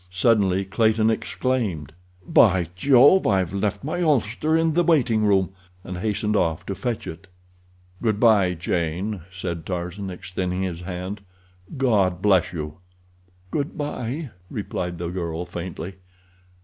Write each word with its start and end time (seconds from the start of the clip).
Suddenly 0.09 0.65
Clayton 0.65 1.11
exclaimed. 1.11 1.93
"By 2.27 2.69
Jove! 2.75 3.27
I've 3.27 3.53
left 3.53 3.83
my 3.83 4.01
ulster 4.01 4.57
in 4.57 4.73
the 4.73 4.83
waiting 4.83 5.23
room," 5.23 5.51
and 5.83 5.99
hastened 5.99 6.35
off 6.35 6.65
to 6.65 6.73
fetch 6.73 7.05
it. 7.05 7.27
"Good 8.01 8.19
bye, 8.19 8.55
Jane," 8.55 9.21
said 9.31 9.63
Tarzan, 9.63 10.09
extending 10.09 10.63
his 10.63 10.81
hand. 10.81 11.21
"God 11.77 12.19
bless 12.19 12.51
you!" 12.51 12.79
"Good 13.51 13.77
bye," 13.77 14.31
replied 14.49 14.97
the 14.97 15.09
girl 15.09 15.45
faintly. 15.45 15.97